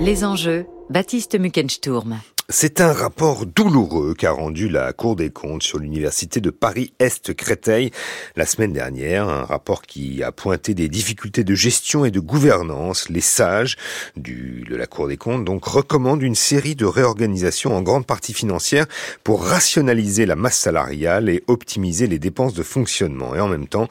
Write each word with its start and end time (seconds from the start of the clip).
Les 0.00 0.22
enjeux, 0.22 0.64
Baptiste 0.90 1.36
Muckensturm. 1.36 2.20
C'est 2.52 2.80
un 2.80 2.92
rapport 2.92 3.46
douloureux 3.46 4.14
qu'a 4.14 4.32
rendu 4.32 4.68
la 4.68 4.92
Cour 4.92 5.14
des 5.14 5.30
comptes 5.30 5.62
sur 5.62 5.78
l'université 5.78 6.40
de 6.40 6.50
Paris-Est-Créteil 6.50 7.92
la 8.34 8.44
semaine 8.44 8.72
dernière. 8.72 9.28
Un 9.28 9.44
rapport 9.44 9.82
qui 9.82 10.24
a 10.24 10.32
pointé 10.32 10.74
des 10.74 10.88
difficultés 10.88 11.44
de 11.44 11.54
gestion 11.54 12.04
et 12.04 12.10
de 12.10 12.18
gouvernance. 12.18 13.08
Les 13.08 13.20
sages 13.20 13.76
du, 14.16 14.64
de 14.68 14.74
la 14.74 14.88
Cour 14.88 15.06
des 15.06 15.16
comptes 15.16 15.44
donc 15.44 15.64
recommandent 15.64 16.22
une 16.22 16.34
série 16.34 16.74
de 16.74 16.86
réorganisations 16.86 17.72
en 17.76 17.82
grande 17.82 18.04
partie 18.04 18.34
financière 18.34 18.86
pour 19.22 19.44
rationaliser 19.44 20.26
la 20.26 20.34
masse 20.34 20.58
salariale 20.58 21.28
et 21.28 21.44
optimiser 21.46 22.08
les 22.08 22.18
dépenses 22.18 22.54
de 22.54 22.64
fonctionnement. 22.64 23.36
Et 23.36 23.40
en 23.40 23.48
même 23.48 23.68
temps, 23.68 23.88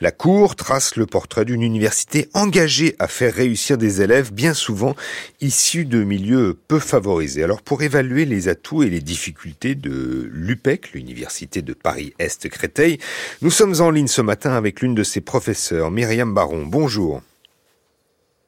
la 0.00 0.12
Cour 0.12 0.54
trace 0.54 0.96
le 0.96 1.06
portrait 1.06 1.44
d'une 1.44 1.62
université 1.62 2.28
engagée 2.34 2.94
à 2.98 3.08
faire 3.08 3.34
réussir 3.34 3.78
des 3.78 4.00
élèves 4.00 4.32
bien 4.32 4.54
souvent 4.54 4.94
issus 5.40 5.84
de 5.84 6.04
milieux 6.04 6.56
peu 6.68 6.78
favorisés. 6.78 7.42
Alors 7.42 7.62
pour 7.62 7.82
évaluer 7.82 8.24
les 8.24 8.48
atouts 8.48 8.84
et 8.84 8.90
les 8.90 9.00
difficultés 9.00 9.74
de 9.74 10.28
l'UPEC, 10.30 10.92
l'université 10.92 11.62
de 11.62 11.72
Paris-Est 11.72 12.48
Créteil, 12.48 12.98
nous 13.42 13.50
sommes 13.50 13.80
en 13.80 13.90
ligne 13.90 14.06
ce 14.06 14.22
matin 14.22 14.52
avec 14.52 14.80
l'une 14.82 14.94
de 14.94 15.02
ses 15.02 15.20
professeurs, 15.20 15.90
Myriam 15.90 16.32
Baron. 16.32 16.64
Bonjour. 16.66 17.22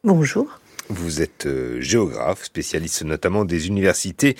Bonjour. 0.05 0.60
Vous 0.91 1.23
êtes 1.23 1.47
euh, 1.47 1.81
géographe, 1.81 2.43
spécialiste 2.43 3.05
notamment 3.05 3.45
des 3.45 3.69
universités 3.69 4.37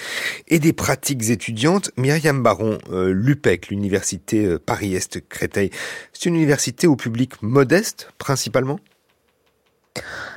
et 0.49 0.59
des 0.59 0.73
pratiques 0.73 1.31
étudiantes. 1.31 1.93
Myriam 1.97 2.43
Baron, 2.43 2.79
euh, 2.91 3.13
l'UPEC, 3.13 3.69
l'université 3.69 4.45
euh, 4.45 4.59
Paris-Est 4.59 5.29
Créteil, 5.29 5.71
c'est 6.13 6.29
une 6.29 6.35
université 6.35 6.89
au 6.89 6.97
public 6.97 7.41
modeste 7.43 8.11
principalement? 8.19 8.81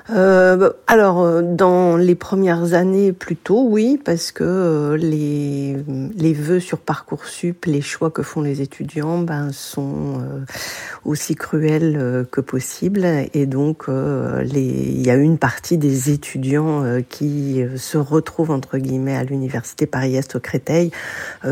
Euh, 0.09 0.71
alors, 0.87 1.21
euh, 1.21 1.41
dans 1.41 1.95
les 1.95 2.15
premières 2.15 2.73
années, 2.73 3.13
plutôt, 3.13 3.65
oui, 3.67 3.99
parce 4.03 4.31
que 4.31 4.43
euh, 4.43 4.97
les, 4.97 5.77
les 6.15 6.33
vœux 6.33 6.59
sur 6.59 6.79
Parcoursup, 6.79 7.65
les 7.65 7.81
choix 7.81 8.11
que 8.11 8.21
font 8.21 8.41
les 8.41 8.61
étudiants, 8.61 9.19
ben, 9.19 9.51
sont 9.51 10.21
aussi 11.05 11.35
cruels 11.35 12.25
que 12.31 12.41
possible. 12.41 13.05
Et 13.33 13.45
donc, 13.45 13.85
il 13.87 15.01
y 15.01 15.09
a 15.09 15.15
une 15.15 15.37
partie 15.37 15.77
des 15.77 16.11
étudiants 16.11 16.83
qui 17.09 17.63
se 17.77 17.97
retrouvent, 17.97 18.51
entre 18.51 18.77
guillemets, 18.77 19.15
à 19.15 19.23
l'université 19.23 19.85
Paris-Est 19.85 20.35
au 20.35 20.39
Créteil, 20.39 20.91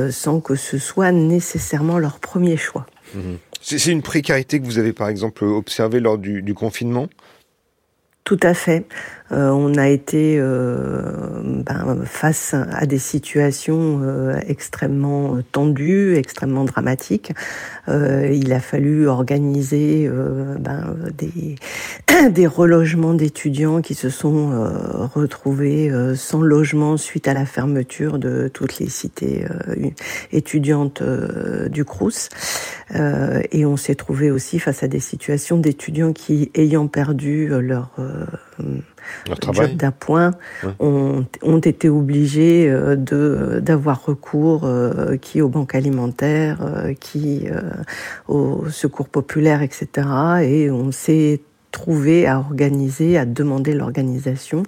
sans 0.09 0.39
que 0.39 0.55
ce 0.55 0.77
soit 0.77 1.11
nécessairement 1.11 1.99
leur 1.99 2.19
premier 2.19 2.57
choix. 2.57 2.85
Mmh. 3.13 3.19
C'est 3.61 3.91
une 3.91 4.01
précarité 4.01 4.59
que 4.59 4.65
vous 4.65 4.79
avez, 4.79 4.93
par 4.93 5.09
exemple, 5.09 5.43
observée 5.43 5.99
lors 5.99 6.17
du 6.17 6.53
confinement? 6.53 7.07
Tout 8.23 8.39
à 8.43 8.53
fait. 8.53 8.85
Euh, 9.31 9.49
on 9.49 9.75
a 9.75 9.87
été 9.87 10.37
euh, 10.37 11.41
ben, 11.43 11.99
face 12.05 12.53
à 12.53 12.85
des 12.85 12.99
situations 12.99 14.01
euh, 14.03 14.39
extrêmement 14.47 15.37
tendues, 15.51 16.15
extrêmement 16.17 16.65
dramatiques. 16.65 17.31
il 17.87 18.53
a 18.53 18.59
fallu 18.59 19.07
organiser 19.07 20.09
ben, 20.59 20.95
des, 21.17 21.55
des 22.31 22.47
relogements 22.47 23.13
d'étudiants 23.13 23.81
qui 23.81 23.95
se 23.95 24.09
sont 24.09 24.51
retrouvés 25.13 25.91
sans 26.15 26.41
logement 26.41 26.97
suite 26.97 27.27
à 27.27 27.33
la 27.33 27.45
fermeture 27.45 28.17
de 28.19 28.49
toutes 28.53 28.79
les 28.79 28.87
cités 28.87 29.45
étudiantes 30.31 31.03
du 31.69 31.83
Crous. 31.83 32.29
et 32.93 33.65
on 33.65 33.77
s'est 33.77 33.95
trouvé 33.95 34.31
aussi 34.31 34.59
face 34.59 34.83
à 34.83 34.87
des 34.87 34.99
situations 34.99 35.57
d'étudiants 35.57 36.13
qui, 36.13 36.51
ayant 36.55 36.87
perdu 36.87 37.47
leur 37.47 37.91
job 39.53 39.75
d'appoint 39.75 40.31
ont, 40.79 41.25
ont, 41.41 41.59
été 41.59 41.89
obligés 41.89 42.69
euh, 42.69 42.95
de 42.95 43.59
d'avoir 43.61 44.05
recours 44.05 44.65
euh, 44.65 45.17
qui 45.17 45.41
aux 45.41 45.49
banques 45.49 45.75
alimentaires, 45.75 46.59
euh, 46.61 46.93
qui 46.93 47.47
au 48.27 48.69
secours 48.69 49.09
populaire, 49.09 49.61
etc. 49.61 49.87
Et 50.43 50.71
on 50.71 50.91
s'est 50.91 51.41
trouvé 51.71 52.27
à 52.27 52.37
organiser, 52.37 53.17
à 53.17 53.25
demander 53.25 53.73
l'organisation, 53.73 54.63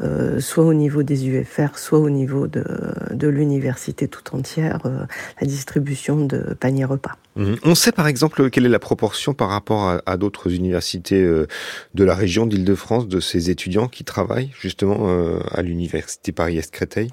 euh, 0.00 0.40
soit 0.40 0.64
au 0.64 0.74
niveau 0.74 1.02
des 1.02 1.28
UFR, 1.28 1.76
soit 1.76 1.98
au 1.98 2.10
niveau 2.10 2.46
de, 2.46 2.64
de 3.12 3.28
l'université 3.28 4.08
tout 4.08 4.34
entière, 4.34 4.80
euh, 4.86 5.04
la 5.40 5.46
distribution 5.46 6.24
de 6.24 6.56
paniers 6.58 6.84
repas. 6.84 7.16
Mhm. 7.36 7.56
On 7.64 7.74
sait 7.74 7.92
par 7.92 8.06
exemple 8.06 8.50
quelle 8.50 8.66
est 8.66 8.70
la 8.70 8.78
proportion 8.78 9.34
par 9.34 9.48
rapport 9.48 9.88
à, 9.88 10.02
à 10.06 10.16
d'autres 10.16 10.52
universités 10.52 11.22
euh, 11.22 11.46
de 11.94 12.04
la 12.04 12.14
région 12.14 12.46
d'Île-de-France 12.46 13.08
de 13.08 13.20
ces 13.20 13.50
étudiants 13.50 13.88
qui 13.88 14.04
travaillent 14.04 14.52
justement 14.58 15.08
à 15.50 15.62
l'université 15.62 16.32
Paris-Est 16.32 16.70
Créteil 16.70 17.10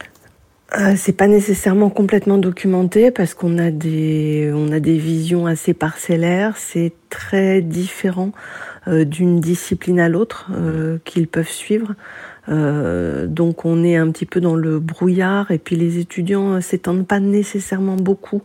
euh, 0.78 0.94
c'est 0.96 1.12
pas 1.12 1.28
nécessairement 1.28 1.90
complètement 1.90 2.38
documenté 2.38 3.12
parce 3.12 3.34
qu'on 3.34 3.58
a 3.58 3.72
des 3.72 4.52
on 4.56 4.72
a 4.72 4.80
des 4.80 4.98
visions 4.98 5.46
assez 5.46 5.74
parcellaires. 5.74 6.56
C'est 6.56 6.94
très 7.10 7.62
différent 7.62 8.32
d'une 8.88 9.40
discipline 9.40 10.00
à 10.00 10.10
l'autre 10.10 10.48
euh, 10.54 10.98
qu'ils 11.06 11.28
peuvent 11.28 11.48
suivre. 11.48 11.94
Euh, 12.50 13.28
donc 13.28 13.66
on 13.66 13.84
est 13.84 13.96
un 13.96 14.10
petit 14.10 14.26
peu 14.26 14.42
dans 14.42 14.56
le 14.56 14.80
brouillard 14.80 15.52
et 15.52 15.60
puis 15.60 15.76
les 15.76 16.00
étudiants 16.00 16.60
s'étendent 16.60 17.06
pas 17.06 17.20
nécessairement 17.20 17.96
beaucoup 17.96 18.42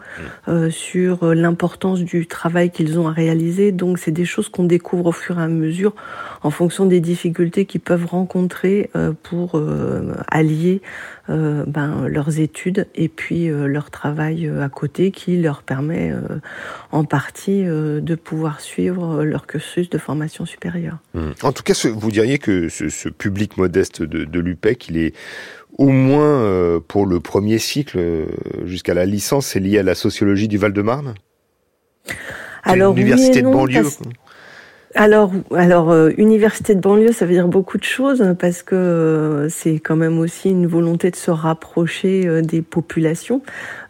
euh, 0.48 0.69
sur 0.69 1.34
l'importance 1.34 2.00
du 2.00 2.26
travail 2.26 2.70
qu'ils 2.70 2.98
ont 2.98 3.08
à 3.08 3.12
réaliser. 3.12 3.72
Donc 3.72 3.98
c'est 3.98 4.10
des 4.10 4.24
choses 4.24 4.48
qu'on 4.48 4.64
découvre 4.64 5.06
au 5.06 5.12
fur 5.12 5.38
et 5.38 5.42
à 5.42 5.48
mesure 5.48 5.94
en 6.42 6.50
fonction 6.50 6.86
des 6.86 7.00
difficultés 7.00 7.64
qu'ils 7.64 7.80
peuvent 7.80 8.06
rencontrer 8.06 8.91
euh, 8.97 9.12
pour 9.22 9.60
allier 10.28 10.82
ben, 11.28 12.06
leurs 12.09 12.38
études 12.38 12.87
et 12.94 13.09
puis 13.09 13.48
leur 13.48 13.91
travail 13.91 14.48
à 14.60 14.69
côté 14.69 15.10
qui 15.10 15.37
leur 15.37 15.62
permet 15.62 16.12
en 16.92 17.04
partie 17.04 17.64
de 17.64 18.14
pouvoir 18.14 18.60
suivre 18.60 19.25
leur 19.25 19.47
cursus 19.47 19.91
de 19.91 19.98
formation 19.98 20.47
supérieure. 20.47 20.98
Mmh. 21.15 21.31
En 21.42 21.53
tout 21.53 21.62
cas, 21.62 21.75
vous 21.92 22.10
diriez 22.10 22.38
que 22.38 22.69
ce, 22.69 22.88
ce 22.88 23.09
public 23.09 23.56
modeste 23.56 24.03
de, 24.03 24.41
l'UPEC, 24.41 24.88
il 24.88 24.98
est 24.98 25.15
au 25.78 25.88
moins 25.88 26.41
euh, 26.41 26.81
pour 26.81 27.06
le 27.06 27.20
premier 27.20 27.59
cycle 27.59 27.98
euh, 27.98 28.26
jusqu'à 28.65 28.94
la 28.94 29.04
licence, 29.04 29.47
c'est 29.47 29.60
lié 29.60 29.78
à 29.78 29.82
la 29.82 29.94
sociologie 29.94 30.48
du 30.48 30.59
Val-de-Marne? 30.59 31.15
Alors, 32.62 32.97
université 32.97 33.42
de 33.42 33.48
banlieue. 33.48 33.84
Alors, 34.96 35.30
euh, 35.90 36.10
université 36.16 36.74
de 36.74 36.80
banlieue, 36.80 37.12
ça 37.12 37.26
veut 37.26 37.32
dire 37.32 37.48
beaucoup 37.48 37.76
de 37.76 37.84
choses 37.84 38.34
parce 38.38 38.62
que 38.62 39.46
c'est 39.50 39.78
quand 39.78 39.96
même 39.96 40.18
aussi 40.18 40.50
une 40.50 40.66
volonté 40.66 41.10
de 41.10 41.16
se 41.16 41.30
rapprocher 41.30 42.42
des 42.42 42.62
populations. 42.62 43.42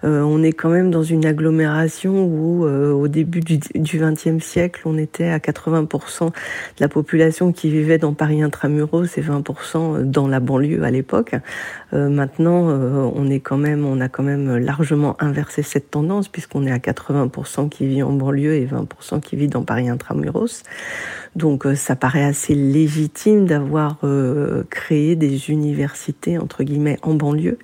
Euh, 0.06 0.22
on 0.22 0.42
est 0.42 0.52
quand 0.52 0.68
même 0.68 0.90
dans 0.90 1.02
une 1.02 1.26
agglomération 1.26 2.24
où, 2.24 2.64
euh, 2.64 2.92
au 2.92 3.08
début 3.08 3.40
du 3.40 3.98
XXe 3.98 4.42
siècle, 4.42 4.82
on 4.84 4.98
était 4.98 5.28
à 5.28 5.38
80% 5.38 6.26
de 6.26 6.32
la 6.78 6.88
population 6.88 7.52
qui 7.52 7.70
vivait 7.70 7.98
dans 7.98 8.14
Paris 8.14 8.42
intramuros 8.42 9.06
et 9.16 9.20
20% 9.20 10.02
dans 10.02 10.28
la 10.28 10.38
banlieue 10.38 10.84
à 10.84 10.90
l'époque. 10.90 11.34
Euh, 11.92 12.08
maintenant, 12.08 12.66
on 12.66 13.30
est 13.30 13.40
quand 13.40 13.56
même, 13.56 13.84
on 13.84 14.00
a 14.00 14.08
quand 14.08 14.22
même 14.22 14.56
largement 14.56 15.16
inversé 15.20 15.62
cette 15.62 15.90
tendance 15.90 16.28
puisqu'on 16.28 16.66
est 16.66 16.72
à 16.72 16.78
80% 16.78 17.68
qui 17.68 17.86
vit 17.86 18.02
en 18.02 18.12
banlieue 18.12 18.54
et 18.54 18.66
20% 18.66 19.20
qui 19.20 19.36
vit 19.36 19.48
dans 19.48 19.62
Paris 19.62 19.88
intramuros. 19.88 20.62
Donc, 21.34 21.66
ça 21.74 21.96
paraît 21.96 22.24
assez 22.24 22.54
légitime 22.54 23.46
d'avoir 23.46 23.98
créé 24.70 25.16
des 25.16 25.50
universités 25.50 26.38
entre 26.38 26.64
guillemets 26.64 26.98
en 27.02 27.14
banlieue. 27.14 27.58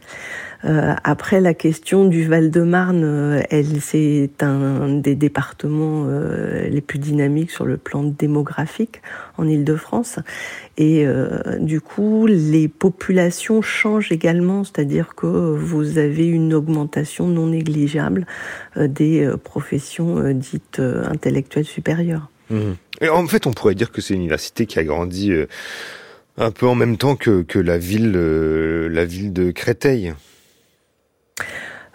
Euh, 0.64 0.94
après, 1.02 1.40
la 1.40 1.54
question 1.54 2.04
du 2.04 2.26
Val-de-Marne, 2.26 3.04
euh, 3.04 3.42
elle, 3.50 3.80
c'est 3.80 4.30
un 4.40 4.88
des 4.88 5.14
départements 5.14 6.06
euh, 6.06 6.68
les 6.68 6.80
plus 6.80 6.98
dynamiques 6.98 7.50
sur 7.50 7.64
le 7.64 7.76
plan 7.76 8.04
démographique 8.04 9.02
en 9.38 9.48
Île-de-France. 9.48 10.18
Et 10.78 11.06
du 11.60 11.80
coup, 11.80 12.26
les 12.26 12.66
populations 12.66 13.60
changent 13.60 14.10
également, 14.10 14.64
c'est-à-dire 14.64 15.14
que 15.14 15.26
vous 15.26 15.98
avez 15.98 16.26
une 16.26 16.54
augmentation 16.54 17.28
non 17.28 17.48
négligeable 17.48 18.26
des 18.76 19.30
professions 19.44 20.32
dites 20.32 20.80
intellectuelles 20.80 21.66
supérieures. 21.66 22.30
Mmh. 22.50 22.72
En 23.10 23.26
fait, 23.26 23.46
on 23.46 23.52
pourrait 23.52 23.74
dire 23.74 23.92
que 23.92 24.00
c'est 24.00 24.14
une 24.14 24.20
université 24.20 24.66
qui 24.66 24.78
a 24.78 24.84
grandi 24.84 25.32
un 26.38 26.50
peu 26.50 26.66
en 26.66 26.74
même 26.74 26.96
temps 26.96 27.16
que, 27.16 27.42
que 27.42 27.58
la 27.58 27.78
ville, 27.78 28.12
la 28.12 29.04
ville 29.04 29.32
de 29.32 29.50
Créteil. 29.50 30.14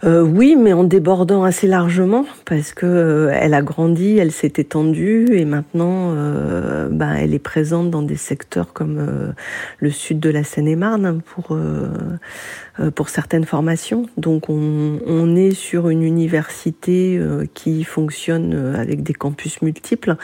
Euh, 0.04 0.22
oui, 0.22 0.56
mais 0.56 0.74
en 0.74 0.84
débordant 0.84 1.44
assez 1.44 1.66
largement 1.66 2.24
parce 2.46 2.72
que 2.72 2.86
euh, 2.86 3.32
elle 3.34 3.56
a 3.56 3.64
grandi, 3.64 4.20
elle 4.20 4.32
s'est 4.32 4.54
étendue 4.58 5.26
et 5.32 5.44
maintenant, 5.44 6.14
euh, 6.16 6.88
bah, 6.92 7.16
elle 7.18 7.34
est 7.34 7.40
présente 7.40 7.90
dans 7.90 8.04
des 8.04 8.16
secteurs 8.16 8.74
comme 8.74 9.34
le 9.80 9.92
sud 9.92 10.20
de 10.20 10.30
la 10.30 10.44
Seine-et-Marne 10.44 11.22
pour 11.22 11.58
pour 12.94 13.10
certaines 13.10 13.46
formations. 13.46 14.06
Donc, 14.18 14.50
on, 14.50 15.00
on, 15.08 15.36
est 15.36 15.52
sur 15.52 15.90
une 15.90 16.04
université 16.04 17.20
qui 17.56 17.84
fonctionne 17.84 18.76
avec 18.76 19.02
des 19.02 19.14
campus 19.14 19.64
multiples 19.64 20.16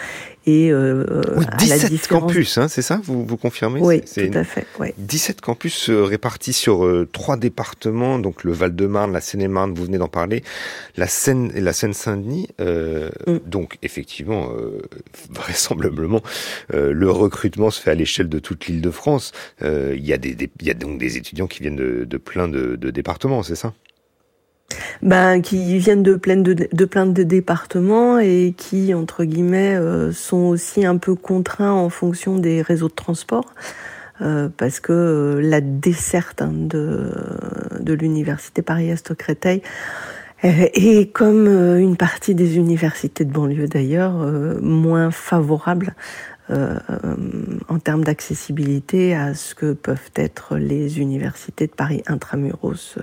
Et 0.46 0.72
euh, 0.72 1.06
17 1.58 2.08
campus, 2.08 2.58
hein, 2.58 2.68
c'est 2.68 2.82
ça 2.82 3.00
vous, 3.04 3.26
vous 3.26 3.38
confirmez? 3.38 3.80
Oui, 3.82 4.02
tout 4.02 4.38
à 4.38 4.44
fait. 4.44 4.66
17 4.98 5.42
campus 5.42 5.90
répartis 5.90 6.54
sur 6.54 6.86
euh, 6.86 7.08
trois 7.12 7.38
départements, 7.38 8.20
donc 8.20 8.44
le 8.44 8.52
Val-de-Marne, 8.52 9.14
la 9.14 9.22
Seine-et-Marne, 9.22 9.74
vous 9.74 9.86
venez 9.86 9.98
d'en 9.98 10.08
parler, 10.08 10.44
la 10.98 11.08
Seine 11.08 11.52
et 11.56 11.62
la 11.62 11.74
Seine-Saint-Denis. 11.74 12.50
Euh, 12.60 13.10
mm. 13.28 13.38
Donc 13.46 13.78
effectivement, 13.84 14.50
euh, 14.52 14.82
vraisemblablement, 15.30 16.22
le 16.72 17.10
recrutement 17.10 17.70
se 17.70 17.82
fait 17.82 17.92
à 17.92 17.96
l'échelle 17.96 18.30
de 18.30 18.40
toute 18.40 18.68
l'île 18.68 18.82
de 18.82 18.92
France. 18.92 19.32
Il 19.62 20.06
y, 20.06 20.14
a 20.14 20.18
des, 20.18 20.50
y 20.62 20.70
a 20.70 20.74
donc 20.74 20.98
des 21.00 21.18
étudiants 21.18 21.48
qui 21.48 21.62
viennent 21.62 21.76
de, 21.76 22.06
de 22.06 22.18
plein 22.18 22.48
de, 22.48 22.76
de 22.76 22.90
départements, 22.90 23.44
c'est 23.44 23.56
ça? 23.56 23.74
Ben, 25.02 25.42
qui 25.42 25.78
viennent 25.80 26.04
de 26.04 26.16
plein 26.16 26.38
de, 26.38 27.24
départements 27.24 28.20
et 28.20 28.54
qui, 28.58 28.94
entre 28.94 29.24
guillemets, 29.24 29.76
euh, 29.76 30.12
sont 30.12 30.38
aussi 30.38 30.86
un 30.86 30.98
peu 30.98 31.16
contraints 31.16 31.74
en 31.74 31.90
fonction 31.90 32.38
des 32.38 32.62
réseaux 32.62 32.88
de 32.88 32.94
transport. 32.94 33.54
Euh, 34.22 34.48
parce 34.56 34.80
que 34.80 34.94
euh, 34.94 35.42
la 35.42 35.60
desserte 35.60 36.42
hein, 36.42 36.54
de, 36.54 37.94
l'université 37.94 38.62
Paris-Est 38.62 39.14
Créteil 39.16 39.62
est, 40.44 41.12
comme 41.12 41.48
une 41.48 41.98
partie 41.98 42.36
des 42.36 42.58
universités 42.58 43.24
de 43.26 43.32
banlieue 43.32 43.68
d'ailleurs, 43.68 44.14
moins 44.62 45.10
favorable 45.10 45.96
en 46.50 47.80
termes 47.80 48.04
d'accessibilité 48.04 49.16
à 49.16 49.36
ce 49.36 49.56
que 49.56 49.72
peuvent 49.72 50.12
être 50.16 50.58
les 50.58 51.00
universités 51.00 51.68
de 51.68 51.72
Paris 51.72 52.04
intramuros, 52.08 52.98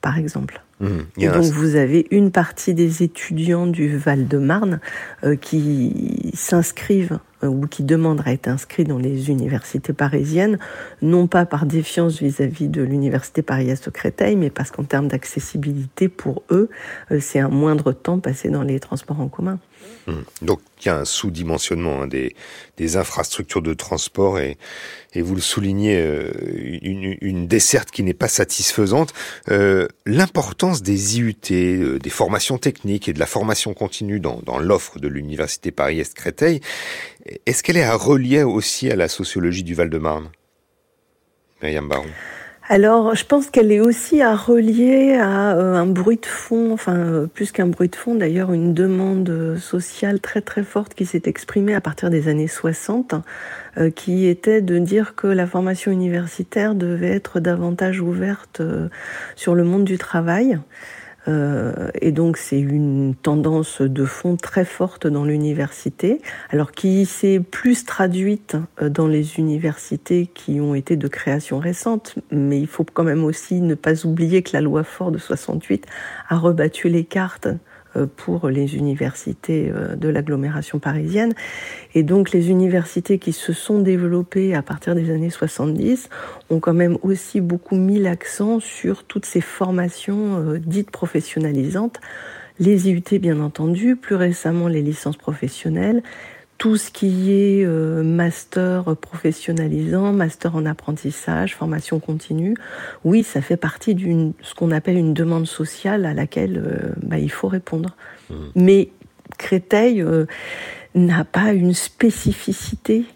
par 0.00 0.18
exemple. 0.18 0.60
Mmh. 0.80 0.98
Et 1.18 1.28
donc 1.28 1.44
vous 1.44 1.76
avez 1.76 2.06
une 2.10 2.30
partie 2.30 2.72
des 2.72 3.02
étudiants 3.02 3.66
du 3.66 3.98
Val-de-Marne 3.98 4.80
euh, 5.24 5.36
qui 5.36 6.32
s'inscrivent 6.34 7.18
euh, 7.44 7.48
ou 7.48 7.66
qui 7.66 7.82
demandent 7.82 8.22
à 8.24 8.32
être 8.32 8.48
inscrits 8.48 8.84
dans 8.84 8.98
les 8.98 9.30
universités 9.30 9.92
parisiennes, 9.92 10.58
non 11.02 11.26
pas 11.26 11.44
par 11.44 11.66
défiance 11.66 12.20
vis-à-vis 12.20 12.68
de 12.68 12.82
l'université 12.82 13.42
Paris-Est 13.42 13.90
Créteil, 13.90 14.36
mais 14.36 14.48
parce 14.48 14.70
qu'en 14.70 14.84
termes 14.84 15.08
d'accessibilité 15.08 16.08
pour 16.08 16.42
eux, 16.50 16.70
euh, 17.10 17.18
c'est 17.20 17.40
un 17.40 17.48
moindre 17.48 17.92
temps 17.92 18.18
passé 18.18 18.48
dans 18.48 18.62
les 18.62 18.80
transports 18.80 19.20
en 19.20 19.28
commun. 19.28 19.58
Mmh. 20.06 20.12
Donc 20.42 20.60
il 20.80 20.86
y 20.86 20.88
a 20.88 20.96
un 20.96 21.04
sous-dimensionnement 21.04 22.02
hein, 22.02 22.06
des, 22.06 22.34
infrastructures 22.96 23.60
de 23.60 23.74
transport 23.74 24.38
et, 24.38 24.56
vous 25.14 25.34
le 25.34 25.40
soulignez, 25.40 25.96
euh, 25.98 26.30
une, 26.82 27.46
desserte 27.46 27.90
qui 27.90 28.02
n'est 28.02 28.14
pas 28.14 28.28
satisfaisante. 28.28 29.12
Euh, 29.50 29.86
L'importance 30.06 30.82
des 30.82 31.18
IUT, 31.18 31.34
euh, 31.50 31.98
des 31.98 32.10
formations 32.10 32.58
techniques 32.58 33.08
et 33.08 33.12
de 33.12 33.18
la 33.18 33.26
formation 33.26 33.74
continue 33.74 34.20
dans, 34.20 34.58
l'offre 34.58 34.98
de 34.98 35.08
l'université 35.08 35.70
Paris-Est 35.70 36.14
Créteil, 36.14 36.60
est-ce 37.46 37.62
qu'elle 37.62 37.76
est 37.76 37.82
à 37.82 37.96
relier 37.96 38.42
aussi 38.42 38.90
à 38.90 38.96
la 38.96 39.08
sociologie 39.08 39.64
du 39.64 39.74
Val-de-Marne 39.74 40.30
Myriam 41.62 41.88
Baron? 41.88 42.06
Alors, 42.72 43.16
je 43.16 43.24
pense 43.24 43.50
qu'elle 43.50 43.72
est 43.72 43.80
aussi 43.80 44.22
à 44.22 44.36
relier 44.36 45.14
à 45.20 45.56
euh, 45.56 45.74
un 45.74 45.86
bruit 45.86 46.18
de 46.18 46.26
fond, 46.26 46.72
enfin 46.72 46.94
euh, 46.94 47.26
plus 47.26 47.50
qu'un 47.50 47.66
bruit 47.66 47.88
de 47.88 47.96
fond, 47.96 48.14
d'ailleurs 48.14 48.52
une 48.52 48.74
demande 48.74 49.56
sociale 49.58 50.20
très 50.20 50.40
très 50.40 50.62
forte 50.62 50.94
qui 50.94 51.04
s'est 51.04 51.22
exprimée 51.24 51.74
à 51.74 51.80
partir 51.80 52.10
des 52.10 52.28
années 52.28 52.46
60, 52.46 53.16
euh, 53.76 53.90
qui 53.90 54.28
était 54.28 54.60
de 54.62 54.78
dire 54.78 55.16
que 55.16 55.26
la 55.26 55.48
formation 55.48 55.90
universitaire 55.90 56.76
devait 56.76 57.10
être 57.10 57.40
davantage 57.40 58.00
ouverte 58.00 58.62
sur 59.34 59.56
le 59.56 59.64
monde 59.64 59.82
du 59.82 59.98
travail. 59.98 60.60
Euh, 61.28 61.90
et 62.00 62.12
donc 62.12 62.36
c'est 62.36 62.58
une 62.58 63.14
tendance 63.14 63.82
de 63.82 64.04
fond 64.04 64.36
très 64.36 64.64
forte 64.64 65.06
dans 65.06 65.24
l'université, 65.24 66.20
alors 66.50 66.72
qui 66.72 67.04
s'est 67.06 67.40
plus 67.40 67.84
traduite 67.84 68.56
euh, 68.80 68.88
dans 68.88 69.06
les 69.06 69.38
universités 69.38 70.26
qui 70.26 70.60
ont 70.60 70.74
été 70.74 70.96
de 70.96 71.08
création 71.08 71.58
récente, 71.58 72.16
mais 72.30 72.58
il 72.58 72.66
faut 72.66 72.84
quand 72.84 73.04
même 73.04 73.24
aussi 73.24 73.60
ne 73.60 73.74
pas 73.74 74.06
oublier 74.06 74.42
que 74.42 74.50
la 74.54 74.60
loi 74.60 74.84
Fort 74.84 75.12
de 75.12 75.18
68 75.18 75.86
a 76.28 76.38
rebattu 76.38 76.88
les 76.88 77.04
cartes 77.04 77.48
pour 78.16 78.48
les 78.48 78.76
universités 78.76 79.70
euh, 79.70 79.96
de 79.96 80.08
l'agglomération 80.08 80.78
parisienne. 80.78 81.34
Et 81.94 82.02
donc 82.02 82.30
les 82.30 82.50
universités 82.50 83.18
qui 83.18 83.32
se 83.32 83.52
sont 83.52 83.80
développées 83.80 84.54
à 84.54 84.62
partir 84.62 84.94
des 84.94 85.10
années 85.10 85.30
70 85.30 86.08
ont 86.50 86.60
quand 86.60 86.74
même 86.74 86.98
aussi 87.02 87.40
beaucoup 87.40 87.76
mis 87.76 87.98
l'accent 87.98 88.60
sur 88.60 89.04
toutes 89.04 89.26
ces 89.26 89.40
formations 89.40 90.38
euh, 90.38 90.58
dites 90.58 90.90
professionnalisantes. 90.90 92.00
Les 92.58 92.90
IUT 92.90 93.18
bien 93.18 93.40
entendu, 93.40 93.96
plus 93.96 94.16
récemment 94.16 94.68
les 94.68 94.82
licences 94.82 95.16
professionnelles, 95.16 96.02
tout 96.60 96.76
ce 96.76 96.90
qui 96.90 97.32
est 97.32 97.64
euh, 97.64 98.02
master 98.02 98.94
professionnalisant, 98.94 100.12
master 100.12 100.54
en 100.56 100.66
apprentissage, 100.66 101.56
formation 101.56 102.00
continue, 102.00 102.54
oui, 103.02 103.22
ça 103.22 103.40
fait 103.40 103.56
partie 103.56 103.94
d'une 103.94 104.34
ce 104.42 104.54
qu'on 104.54 104.70
appelle 104.70 104.98
une 104.98 105.14
demande 105.14 105.46
sociale 105.46 106.04
à 106.04 106.12
laquelle 106.12 106.62
euh, 106.62 106.92
bah, 107.02 107.18
il 107.18 107.30
faut 107.30 107.48
répondre. 107.48 107.96
Mmh. 108.28 108.34
Mais 108.56 108.90
Créteil 109.38 110.02
euh, 110.02 110.26
n'a 110.94 111.24
pas 111.24 111.54
une 111.54 111.72
spécificité 111.72 113.06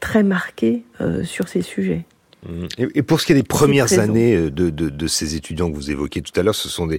très 0.00 0.24
marquée 0.24 0.82
sur 1.22 1.46
ces 1.46 1.62
sujets. 1.62 2.04
Et 2.78 3.02
pour 3.02 3.20
ce 3.20 3.26
qui 3.26 3.32
est 3.32 3.36
des 3.36 3.42
premières 3.42 3.98
années 3.98 4.34
euh, 4.34 4.50
de, 4.50 4.70
de, 4.70 4.88
de, 4.88 5.06
ces 5.06 5.36
étudiants 5.36 5.70
que 5.70 5.76
vous 5.76 5.90
évoquiez 5.90 6.22
tout 6.22 6.38
à 6.40 6.42
l'heure, 6.42 6.54
ce 6.54 6.70
sont 6.70 6.86
des, 6.86 6.98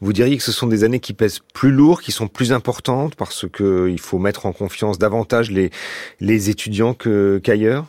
vous 0.00 0.12
diriez 0.12 0.36
que 0.36 0.42
ce 0.42 0.50
sont 0.50 0.66
des 0.66 0.82
années 0.82 0.98
qui 0.98 1.12
pèsent 1.12 1.40
plus 1.54 1.70
lourd, 1.70 2.02
qui 2.02 2.10
sont 2.10 2.26
plus 2.26 2.52
importantes 2.52 3.14
parce 3.14 3.46
que 3.48 3.88
il 3.88 4.00
faut 4.00 4.18
mettre 4.18 4.46
en 4.46 4.52
confiance 4.52 4.98
davantage 4.98 5.50
les, 5.50 5.70
les 6.20 6.50
étudiants 6.50 6.94
qu'ailleurs? 6.94 7.86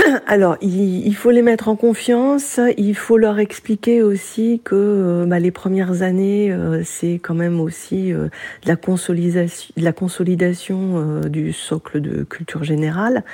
Alors, 0.26 0.56
il, 0.60 1.14
faut 1.14 1.30
les 1.30 1.42
mettre 1.42 1.68
en 1.68 1.76
confiance. 1.76 2.60
Il 2.76 2.94
faut 2.94 3.16
leur 3.16 3.38
expliquer 3.38 4.02
aussi 4.02 4.60
que 4.64 4.74
euh, 4.74 5.26
bah, 5.26 5.38
les 5.38 5.50
premières 5.50 6.02
années, 6.02 6.52
euh, 6.52 6.82
c'est 6.84 7.14
quand 7.14 7.34
même 7.34 7.60
aussi 7.60 8.12
euh, 8.12 8.28
de 8.62 8.68
la 8.68 8.76
consolidation, 8.76 9.74
la 9.76 9.92
consolidation 9.92 11.20
du 11.28 11.52
socle 11.52 12.00
de 12.00 12.22
culture 12.22 12.64
générale, 12.64 13.24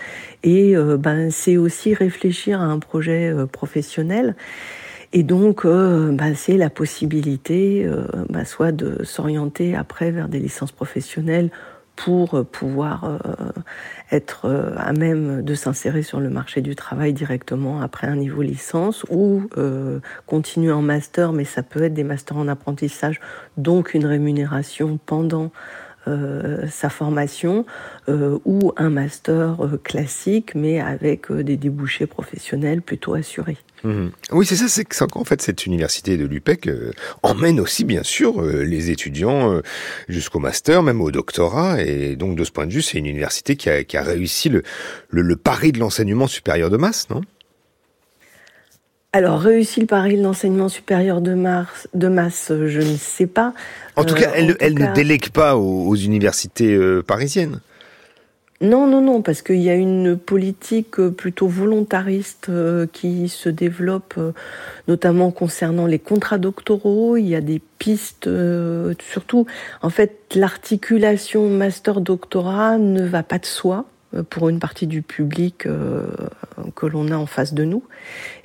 et 0.42 0.74
ben 0.98 1.30
c'est 1.30 1.56
aussi 1.56 1.94
réfléchir 1.94 2.60
à 2.60 2.64
un 2.64 2.78
projet 2.78 3.32
professionnel. 3.52 4.36
Et 5.12 5.22
donc, 5.22 5.66
bah, 5.66 6.34
c'est 6.34 6.56
la 6.56 6.70
possibilité, 6.70 7.88
bah, 8.28 8.44
soit 8.44 8.72
de 8.72 9.02
s'orienter 9.04 9.74
après 9.74 10.10
vers 10.10 10.28
des 10.28 10.38
licences 10.38 10.72
professionnelles 10.72 11.50
pour 11.96 12.34
euh, 12.34 12.44
pouvoir 12.44 13.04
euh, 13.04 13.16
être 14.12 14.44
euh, 14.44 14.74
à 14.76 14.92
même 14.92 15.42
de 15.42 15.54
s'insérer 15.54 16.02
sur 16.02 16.20
le 16.20 16.30
marché 16.30 16.60
du 16.60 16.76
travail 16.76 17.12
directement 17.12 17.80
après 17.80 18.06
un 18.06 18.16
niveau 18.16 18.42
licence 18.42 19.04
ou 19.10 19.48
continuer 20.26 20.72
en 20.72 20.82
master, 20.82 21.32
mais 21.32 21.44
ça 21.44 21.62
peut 21.62 21.82
être 21.82 21.94
des 21.94 22.04
masters 22.04 22.36
en 22.36 22.48
apprentissage, 22.48 23.20
donc 23.56 23.94
une 23.94 24.04
rémunération 24.04 24.98
pendant 25.04 25.50
sa 26.70 26.88
formation 26.88 27.66
ou 28.08 28.72
un 28.76 28.90
master 28.90 29.56
classique 29.82 30.54
mais 30.54 30.80
avec 30.80 31.32
des 31.32 31.56
débouchés 31.56 32.06
professionnels 32.06 32.82
plutôt 32.82 33.14
assurés. 33.14 33.58
Mhm. 33.84 34.10
Oui, 34.32 34.46
c'est 34.46 34.56
ça, 34.56 34.68
c'est 34.68 34.84
qu'en 34.84 35.24
fait, 35.24 35.42
cette 35.42 35.66
université 35.66 36.16
de 36.16 36.26
l'UPEC 36.26 36.66
euh, 36.66 36.92
emmène 37.22 37.60
aussi, 37.60 37.84
bien 37.84 38.02
sûr, 38.02 38.42
euh, 38.42 38.62
les 38.62 38.90
étudiants 38.90 39.52
euh, 39.52 39.62
jusqu'au 40.08 40.38
master, 40.38 40.82
même 40.82 41.00
au 41.00 41.10
doctorat, 41.10 41.82
et 41.82 42.16
donc 42.16 42.36
de 42.36 42.44
ce 42.44 42.50
point 42.50 42.66
de 42.66 42.72
vue, 42.72 42.82
c'est 42.82 42.98
une 42.98 43.06
université 43.06 43.56
qui 43.56 43.68
a, 43.68 43.84
qui 43.84 43.96
a 43.96 44.02
réussi 44.02 44.48
le, 44.48 44.62
le, 45.10 45.36
pari 45.36 45.72
de 45.72 45.78
l'enseignement 45.78 46.26
supérieur 46.26 46.70
de 46.70 46.76
masse, 46.76 47.08
non? 47.10 47.20
Alors, 49.16 49.40
réussi 49.40 49.80
le 49.80 49.86
pari 49.86 50.16
de 50.16 50.22
l'enseignement 50.22 50.68
supérieur 50.68 51.20
de, 51.20 51.34
de 51.94 52.08
masse, 52.08 52.52
je 52.66 52.80
ne 52.80 52.96
sais 52.96 53.26
pas. 53.26 53.54
En 53.96 54.04
tout 54.04 54.14
cas, 54.14 54.30
elle, 54.34 54.56
elle 54.60 54.74
ne 54.74 54.92
délègue 54.94 55.30
pas 55.30 55.56
aux 55.56 55.94
universités 55.94 56.78
parisiennes. 57.06 57.60
Non, 58.62 58.86
non, 58.86 59.02
non, 59.02 59.20
parce 59.20 59.42
qu'il 59.42 59.60
y 59.60 59.68
a 59.68 59.74
une 59.74 60.16
politique 60.16 60.98
euh, 60.98 61.10
plutôt 61.10 61.46
volontariste 61.46 62.48
euh, 62.48 62.86
qui 62.90 63.28
se 63.28 63.50
développe, 63.50 64.14
euh, 64.16 64.32
notamment 64.88 65.30
concernant 65.30 65.84
les 65.84 65.98
contrats 65.98 66.38
doctoraux. 66.38 67.18
Il 67.18 67.28
y 67.28 67.34
a 67.34 67.42
des 67.42 67.60
pistes, 67.78 68.30
surtout, 69.00 69.46
en 69.82 69.90
fait, 69.90 70.16
l'articulation 70.34 71.50
master-doctorat 71.50 72.78
ne 72.78 73.06
va 73.06 73.22
pas 73.22 73.38
de 73.38 73.44
soi 73.44 73.84
pour 74.30 74.48
une 74.48 74.58
partie 74.58 74.86
du 74.86 75.02
public 75.02 75.66
que 76.74 76.86
l'on 76.86 77.10
a 77.10 77.16
en 77.16 77.26
face 77.26 77.54
de 77.54 77.64
nous. 77.64 77.84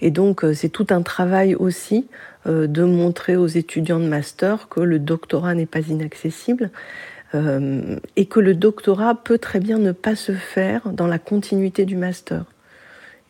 Et 0.01 0.11
donc, 0.11 0.45
c'est 0.53 0.69
tout 0.69 0.87
un 0.89 1.01
travail 1.01 1.55
aussi 1.55 2.07
de 2.45 2.83
montrer 2.83 3.35
aux 3.35 3.47
étudiants 3.47 3.99
de 3.99 4.07
master 4.07 4.67
que 4.69 4.79
le 4.79 4.99
doctorat 4.99 5.53
n'est 5.53 5.65
pas 5.65 5.81
inaccessible 5.81 6.71
euh, 7.33 7.97
et 8.17 8.25
que 8.25 8.39
le 8.39 8.53
doctorat 8.53 9.15
peut 9.15 9.37
très 9.37 9.59
bien 9.59 9.77
ne 9.77 9.93
pas 9.93 10.15
se 10.15 10.33
faire 10.33 10.89
dans 10.89 11.07
la 11.07 11.19
continuité 11.19 11.85
du 11.85 11.95
master. 11.95 12.43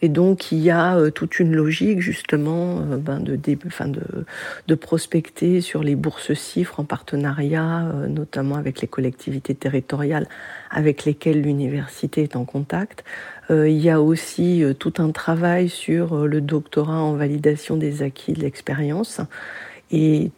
Et 0.04 0.10
donc, 0.10 0.52
il 0.52 0.60
y 0.60 0.72
a 0.72 0.98
euh, 0.98 1.12
toute 1.12 1.40
une 1.40 1.56
logique, 1.56 2.00
justement, 2.00 2.80
euh, 2.80 2.98
ben 2.98 3.20
de, 3.20 4.76
prospecter 4.76 5.62
sur 5.62 5.84
les 5.84 5.96
bourses 5.96 6.34
cifres 6.34 6.80
en 6.80 6.86
partenariat, 6.86 7.86
euh, 7.86 8.08
notamment 8.08 8.56
avec 8.56 8.82
les 8.82 8.88
collectivités 8.88 9.54
territoriales 9.54 10.28
avec 10.72 11.06
lesquelles 11.06 11.42
l'université 11.42 12.24
est 12.24 12.36
en 12.36 12.46
contact. 12.46 13.04
il 13.50 13.78
y 13.78 13.90
a 13.90 14.02
aussi 14.02 14.64
tout 14.80 14.94
un 15.00 15.12
travail 15.12 15.68
sur 15.68 16.26
le 16.26 16.40
doctorat 16.40 17.02
en 17.02 17.14
validation 17.16 17.76
des 17.76 18.02
acquis 18.02 18.32
de 18.32 18.40
l'expérience. 18.40 19.20
Et 19.92 20.32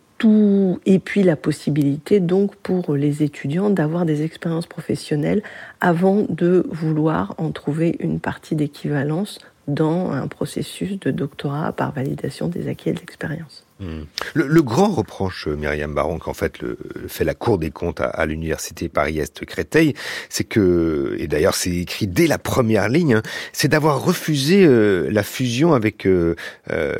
et 0.86 1.00
puis 1.00 1.22
la 1.22 1.36
possibilité 1.36 2.22
donc 2.22 2.56
pour 2.56 2.96
les 2.96 3.24
étudiants 3.24 3.70
d'avoir 3.70 4.06
des 4.06 4.24
expériences 4.24 4.68
professionnelles 4.68 5.44
avant 5.82 6.26
de 6.30 6.66
vouloir 6.70 7.36
en 7.38 7.52
trouver 7.52 7.98
une 8.00 8.22
partie 8.22 8.56
d'équivalence 8.56 9.40
dans 9.68 10.12
un 10.12 10.28
processus 10.28 11.00
de 11.00 11.12
doctorat 11.12 11.72
par 11.72 11.94
validation 11.94 12.48
des 12.48 12.68
acquis 12.68 12.90
et 12.90 12.94
de 12.94 13.00
l'expérience. 13.00 13.66
Hmm. 13.80 14.04
Le, 14.34 14.62
grand 14.62 14.90
reproche, 14.90 15.48
euh, 15.48 15.56
Myriam 15.56 15.94
Baron, 15.94 16.20
qu'en 16.20 16.34
fait 16.34 16.60
le, 16.60 16.78
fait 17.08 17.24
la 17.24 17.34
Cour 17.34 17.58
des 17.58 17.72
comptes 17.72 18.02
à, 18.02 18.26
l'université 18.26 18.88
Paris-Est 18.88 19.46
Créteil, 19.46 19.94
c'est 20.30 20.44
que, 20.44 21.16
et 21.18 21.28
d'ailleurs 21.28 21.56
c'est 21.56 21.72
écrit 21.72 22.08
dès 22.08 22.28
la 22.28 22.38
première 22.38 22.88
ligne, 22.88 23.16
hein, 23.16 23.24
c'est 23.52 23.70
d'avoir 23.70 24.04
refusé 24.04 24.66
euh, 24.66 25.10
la 25.12 25.24
fusion 25.24 25.74
avec 25.74 26.06
euh, 26.06 26.36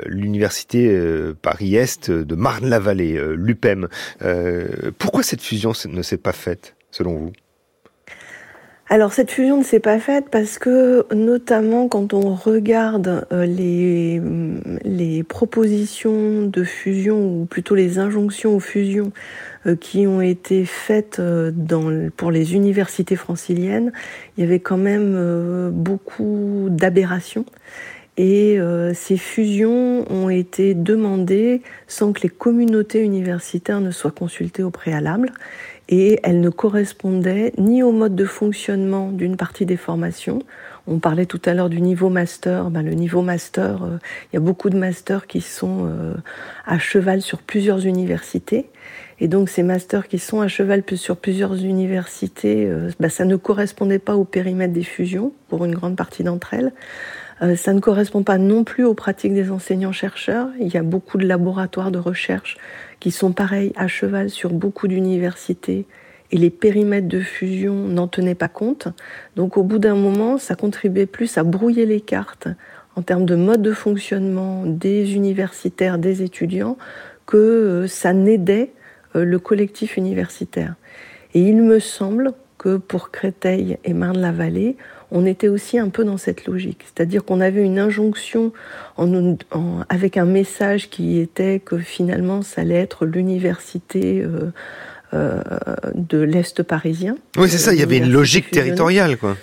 l'université 0.06 1.00
Paris-Est 1.42 2.12
de 2.12 2.36
Marne-la-Vallée, 2.36 3.20
l'UPEM. 3.36 3.88
pourquoi 4.98 5.24
cette 5.24 5.42
fusion 5.42 5.74
ne 5.86 6.02
s'est 6.02 6.18
pas 6.18 6.34
faite, 6.34 6.76
selon 6.92 7.16
vous? 7.16 7.34
Alors 8.94 9.12
cette 9.12 9.32
fusion 9.32 9.58
ne 9.58 9.64
s'est 9.64 9.80
pas 9.80 9.98
faite 9.98 10.26
parce 10.30 10.60
que 10.60 11.08
notamment 11.16 11.88
quand 11.88 12.14
on 12.14 12.36
regarde 12.36 13.26
euh, 13.34 13.44
les, 13.44 14.22
les 14.84 15.24
propositions 15.24 16.44
de 16.44 16.64
fusion 16.64 17.18
ou 17.26 17.46
plutôt 17.46 17.74
les 17.74 17.98
injonctions 17.98 18.56
aux 18.56 18.60
fusions 18.60 19.12
euh, 19.66 19.76
qui 19.76 20.06
ont 20.06 20.22
été 20.22 20.64
faites 20.66 21.18
euh, 21.18 21.52
pour 22.16 22.30
les 22.30 22.54
universités 22.54 23.16
franciliennes, 23.16 23.92
il 24.38 24.44
y 24.44 24.48
avait 24.48 24.60
quand 24.60 24.78
même 24.78 25.72
beaucoup 25.72 26.68
d'aberrations. 26.70 27.46
Et 28.16 28.60
ces 28.94 29.18
fusions 29.18 30.06
ont 30.12 30.30
été 30.30 30.76
demandées 30.76 31.64
sans 31.88 32.14
que 32.14 32.22
les 32.22 32.30
communautés 32.30 33.02
universitaires 33.02 33.82
ne 33.82 33.90
soient 33.90 34.12
consultées 34.12 34.62
au 34.62 34.70
préalable 34.70 35.32
et 35.90 36.20
elle 36.24 36.42
ne 36.42 36.50
correspondait 36.50 37.54
ni 37.58 37.84
au 37.84 37.92
mode 37.92 38.16
de 38.16 38.26
fonctionnement 38.26 39.10
d'une 39.12 39.38
partie 39.38 39.66
des 39.66 39.78
formations. 39.78 40.40
On 40.86 41.00
parlait 41.00 41.26
tout 41.26 41.42
à 41.46 41.54
l'heure 41.54 41.70
du 41.70 41.80
niveau 41.80 42.10
master. 42.10 42.70
Ben, 42.70 42.82
le 42.82 42.94
niveau 42.94 43.22
master, 43.22 43.84
euh, 43.84 43.98
il 44.32 44.36
y 44.36 44.38
a 44.38 44.42
beaucoup 44.42 44.70
de 44.70 44.78
masters 44.78 45.28
qui 45.28 45.40
sont 45.40 45.88
euh, 45.88 46.14
à 46.66 46.78
cheval 46.78 47.22
sur 47.22 47.42
plusieurs 47.42 47.86
universités. 47.86 48.70
Et 49.22 49.30
donc 49.30 49.48
ces 49.48 49.64
masters 49.64 50.10
qui 50.10 50.20
sont 50.20 50.42
à 50.42 50.50
cheval 50.50 50.84
sur 50.96 51.16
plusieurs 51.16 51.56
universités, 51.56 52.66
euh, 52.66 52.90
ben, 53.00 53.10
ça 53.10 53.24
ne 53.24 53.38
correspondait 53.38 54.00
pas 54.00 54.18
au 54.18 54.26
périmètre 54.26 54.74
des 54.74 54.84
fusions 54.84 55.32
pour 55.48 55.64
une 55.64 55.74
grande 55.74 55.96
partie 55.96 56.24
d'entre 56.24 56.54
elles. 56.54 56.74
ça 57.56 57.74
ne 57.74 57.80
correspond 57.80 58.24
pas 58.24 58.38
non 58.38 58.66
plus 58.66 58.84
aux 58.84 58.94
pratiques 58.94 59.34
des 59.34 59.52
enseignants-chercheurs. 59.52 60.50
Il 60.60 60.68
y 60.68 60.78
a 60.78 60.84
beaucoup 60.84 61.18
de 61.18 61.26
laboratoires 61.26 61.92
de 61.92 62.00
recherche 62.00 62.58
qui 63.00 63.12
sont 63.12 63.32
pareils 63.32 63.72
à 63.78 63.88
cheval 63.88 64.30
sur 64.30 64.52
beaucoup 64.52 64.90
d'universités 64.90 65.86
et 66.34 66.38
les 66.38 66.50
périmètres 66.50 67.08
de 67.08 67.20
fusion 67.20 67.76
n'en 67.76 68.08
tenaient 68.08 68.34
pas 68.34 68.48
compte. 68.48 68.88
Donc 69.36 69.56
au 69.56 69.62
bout 69.62 69.78
d'un 69.78 69.96
moment, 69.96 70.40
ça 70.40 70.56
contribuait 70.56 71.06
plus 71.06 71.38
à 71.38 71.44
brouiller 71.44 71.86
les 71.86 72.02
cartes 72.02 72.48
en 72.96 73.04
termes 73.04 73.26
de 73.26 73.36
mode 73.36 73.62
de 73.62 73.72
fonctionnement 73.72 74.66
des 74.66 75.16
universitaires, 75.16 76.00
des 76.00 76.24
étudiants, 76.24 76.78
que 77.28 77.38
euh, 77.38 77.88
ça 77.88 78.14
n'aidait 78.14 78.72
euh, 79.16 79.24
le 79.24 79.38
collectif 79.38 79.96
universitaire. 79.96 80.74
Et 81.36 81.42
il 81.42 81.62
me 81.62 81.80
semble 81.80 82.34
que 82.58 82.78
pour 82.78 83.12
Créteil 83.12 83.78
et 83.84 83.94
Marne-la-Vallée, 83.94 84.78
on 85.12 85.28
était 85.28 85.48
aussi 85.48 85.78
un 85.78 85.90
peu 85.90 86.04
dans 86.04 86.18
cette 86.18 86.48
logique. 86.48 86.84
C'est-à-dire 86.86 87.24
qu'on 87.24 87.42
avait 87.42 87.64
une 87.64 87.78
injonction 87.78 88.52
avec 89.90 90.18
un 90.18 90.26
message 90.26 90.90
qui 90.90 91.20
était 91.20 91.60
que 91.60 91.78
finalement 91.78 92.42
ça 92.42 92.62
allait 92.62 92.80
être 92.80 93.06
l'université 93.06 94.22
euh, 94.24 94.52
euh, 95.14 95.42
de 95.96 96.20
l'Est 96.20 96.64
parisien. 96.64 97.16
Oui, 97.38 97.50
c'est 97.50 97.58
ça, 97.58 97.74
il 97.74 97.80
y 97.80 97.84
avait 97.84 97.98
une 97.98 98.12
logique 98.12 98.52
territoriale, 98.52 99.18
quoi. 99.18 99.36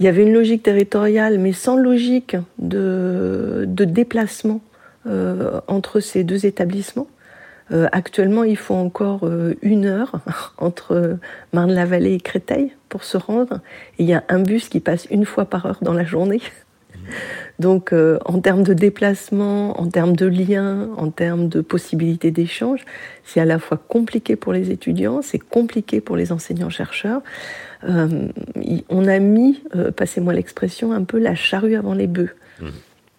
Il 0.00 0.06
y 0.06 0.08
avait 0.08 0.22
une 0.22 0.32
logique 0.32 0.62
territoriale, 0.62 1.38
mais 1.38 1.52
sans 1.52 1.76
logique 1.76 2.36
de, 2.58 3.64
déplacement 3.66 4.60
euh, 5.06 5.60
entre 5.66 6.00
ces 6.00 6.22
deux 6.22 6.46
établissements. 6.46 7.08
Euh, 7.72 7.88
actuellement, 7.92 8.44
il 8.44 8.56
faut 8.56 8.74
encore 8.74 9.26
euh, 9.26 9.54
une 9.60 9.86
heure 9.86 10.12
entre 10.58 11.18
Marne-la-Vallée 11.52 12.14
et 12.14 12.20
Créteil 12.20 12.72
pour 12.88 13.04
se 13.04 13.16
rendre. 13.16 13.60
il 13.98 14.06
y 14.06 14.14
a 14.14 14.24
un 14.28 14.38
bus 14.38 14.68
qui 14.68 14.80
passe 14.80 15.06
une 15.10 15.26
fois 15.26 15.44
par 15.44 15.66
heure 15.66 15.78
dans 15.82 15.92
la 15.92 16.04
journée. 16.04 16.40
Donc, 17.58 17.92
euh, 17.92 18.18
en 18.24 18.40
termes 18.40 18.62
de 18.62 18.74
déplacement, 18.74 19.80
en 19.80 19.88
termes 19.88 20.14
de 20.14 20.26
liens, 20.26 20.90
en 20.96 21.10
termes 21.10 21.48
de 21.48 21.60
possibilités 21.60 22.30
d'échange, 22.30 22.84
c'est 23.24 23.40
à 23.40 23.44
la 23.44 23.58
fois 23.58 23.76
compliqué 23.76 24.36
pour 24.36 24.52
les 24.52 24.70
étudiants, 24.70 25.22
c'est 25.22 25.38
compliqué 25.38 26.00
pour 26.00 26.16
les 26.16 26.32
enseignants-chercheurs. 26.32 27.22
on 27.84 29.08
a 29.08 29.18
mis, 29.18 29.62
passez-moi 29.96 30.32
l'expression, 30.32 30.92
un 30.92 31.04
peu 31.04 31.18
la 31.18 31.34
charrue 31.34 31.76
avant 31.76 31.94
les 31.94 32.06
bœufs. 32.06 32.34
Mmh. 32.60 32.66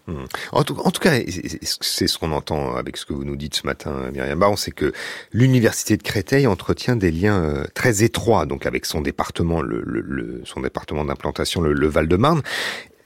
Hmm. 0.10 0.26
En 0.52 0.64
tout, 0.64 1.02
cas, 1.02 1.20
c'est 1.28 2.08
ce 2.08 2.18
qu'on 2.18 2.32
entend 2.32 2.76
avec 2.76 2.98
ce 2.98 3.06
que 3.06 3.14
vous 3.14 3.24
nous 3.24 3.36
dites 3.36 3.56
ce 3.56 3.68
matin, 3.68 4.10
Myriam 4.12 4.40
Baron, 4.40 4.56
c'est 4.56 4.72
que 4.72 4.92
l'université 5.34 5.98
de 5.98 6.04
Créteil 6.04 6.48
entretient 6.48 6.96
des 6.96 7.12
liens 7.12 7.44
euh, 7.44 7.66
très 7.76 8.04
étroits, 8.04 8.46
donc 8.46 8.66
avec 8.66 8.86
son 8.86 9.02
département, 9.02 9.62
son 10.46 10.62
département 10.62 11.06
d'implantation, 11.06 11.62
le, 11.62 11.88
Val-de-Marne. 11.88 12.42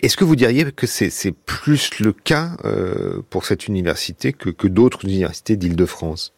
Est-ce 0.03 0.17
que 0.17 0.23
vous 0.23 0.35
diriez 0.35 0.71
que 0.71 0.85
c'est 0.85 1.31
plus 1.31 1.99
le 1.99 2.13
cas 2.13 2.51
euh, 2.65 3.21
pour 3.29 3.45
cette 3.45 3.67
université 3.67 4.33
que, 4.33 4.49
que 4.49 4.67
d'autres 4.67 5.05
universités 5.05 5.55
d'Île-de-France? 5.55 6.33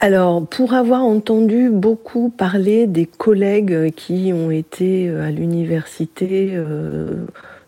Alors, 0.00 0.46
pour 0.46 0.74
avoir 0.74 1.02
entendu 1.02 1.70
beaucoup 1.70 2.30
parler 2.30 2.86
des 2.86 3.06
collègues 3.06 3.92
qui 3.94 4.32
ont 4.32 4.50
été 4.50 5.08
euh, 5.08 5.26
à 5.26 5.30
l'université, 5.30 6.56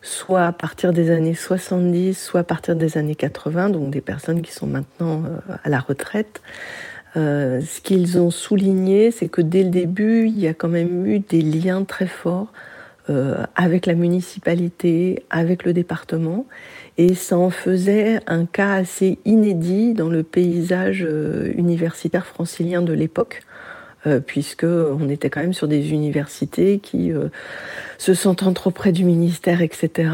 soit 0.06 0.46
à 0.46 0.52
partir 0.52 0.92
des 0.92 1.10
années 1.10 1.34
70, 1.34 2.14
soit 2.14 2.40
à 2.40 2.44
partir 2.44 2.76
des 2.76 2.96
années 2.96 3.14
80, 3.14 3.70
donc 3.70 3.90
des 3.90 4.00
personnes 4.00 4.40
qui 4.40 4.52
sont 4.52 4.66
maintenant 4.66 5.24
euh, 5.24 5.54
à 5.64 5.68
la 5.68 5.80
retraite. 5.80 6.40
Euh, 7.16 7.60
ce 7.60 7.80
qu'ils 7.80 8.18
ont 8.18 8.30
souligné, 8.30 9.10
c'est 9.10 9.28
que 9.28 9.40
dès 9.40 9.64
le 9.64 9.70
début, 9.70 10.26
il 10.28 10.38
y 10.38 10.46
a 10.46 10.54
quand 10.54 10.68
même 10.68 11.06
eu 11.06 11.18
des 11.18 11.42
liens 11.42 11.84
très 11.84 12.06
forts 12.06 12.52
euh, 13.10 13.44
avec 13.54 13.86
la 13.86 13.94
municipalité, 13.94 15.24
avec 15.30 15.64
le 15.64 15.72
département, 15.72 16.46
et 16.98 17.14
ça 17.14 17.36
en 17.38 17.50
faisait 17.50 18.20
un 18.26 18.46
cas 18.46 18.72
assez 18.72 19.18
inédit 19.24 19.94
dans 19.94 20.08
le 20.08 20.22
paysage 20.22 21.06
universitaire 21.56 22.26
francilien 22.26 22.82
de 22.82 22.92
l'époque. 22.92 23.42
Euh, 24.06 24.20
puisque 24.20 24.64
on 24.64 25.08
était 25.08 25.30
quand 25.30 25.40
même 25.40 25.54
sur 25.54 25.66
des 25.66 25.90
universités 25.90 26.78
qui 26.78 27.12
euh, 27.12 27.28
se 27.98 28.14
sentant 28.14 28.52
trop 28.52 28.70
près 28.70 28.92
du 28.92 29.04
ministère, 29.04 29.62
etc. 29.62 30.10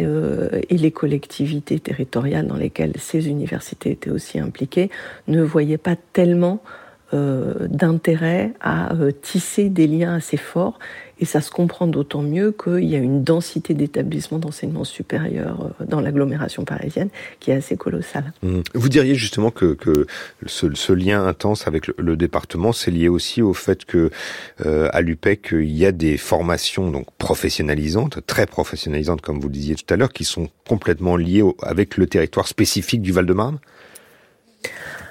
Euh, 0.00 0.48
et 0.70 0.78
les 0.78 0.90
collectivités 0.90 1.78
territoriales 1.78 2.46
dans 2.46 2.56
lesquelles 2.56 2.94
ces 2.98 3.28
universités 3.28 3.90
étaient 3.90 4.10
aussi 4.10 4.38
impliquées 4.38 4.88
ne 5.28 5.42
voyaient 5.42 5.78
pas 5.78 5.96
tellement 6.14 6.62
d'intérêt 7.12 8.52
à 8.60 8.92
tisser 9.22 9.68
des 9.68 9.86
liens 9.86 10.14
assez 10.14 10.36
forts 10.36 10.78
et 11.20 11.24
ça 11.24 11.40
se 11.40 11.50
comprend 11.50 11.86
d'autant 11.86 12.22
mieux 12.22 12.52
qu'il 12.52 12.84
y 12.84 12.96
a 12.96 12.98
une 12.98 13.22
densité 13.22 13.74
d'établissements 13.74 14.38
d'enseignement 14.38 14.84
supérieur 14.84 15.70
euh, 15.80 15.84
dans 15.84 16.00
l'agglomération 16.00 16.64
parisienne 16.64 17.08
qui 17.40 17.50
est 17.50 17.54
assez 17.54 17.76
colossale. 17.76 18.32
Mmh. 18.42 18.60
Vous 18.74 18.88
diriez 18.88 19.14
justement 19.14 19.50
que, 19.50 19.76
ce, 20.46 20.92
lien 20.92 21.26
intense 21.26 21.66
avec 21.66 21.86
le, 21.86 22.16
département, 22.16 22.72
c'est 22.72 22.90
lié 22.90 23.08
aussi 23.08 23.42
au 23.42 23.54
fait 23.54 23.84
que 23.84 24.10
euh, 24.64 24.88
à 24.92 25.00
l'UPEC, 25.00 25.48
il 25.52 25.76
y 25.76 25.86
a 25.86 25.92
des 25.92 26.16
formations 26.16 26.90
donc 26.90 27.06
professionnalisantes, 27.18 28.24
très 28.26 28.46
professionnalisantes 28.46 29.20
comme 29.20 29.40
vous 29.40 29.48
le 29.48 29.54
disiez 29.54 29.74
tout 29.74 29.92
à 29.92 29.96
l'heure, 29.96 30.12
qui 30.12 30.24
sont 30.24 30.48
complètement 30.68 31.16
liées 31.16 31.42
avec 31.62 31.96
le 31.96 32.06
territoire 32.06 32.48
spécifique 32.48 33.02
du 33.02 33.12
Val-de-Marne? 33.12 33.58